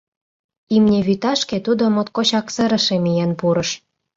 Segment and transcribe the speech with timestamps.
[0.75, 3.69] Имне вӱташке тудо моткочак сырыше миен пурыш.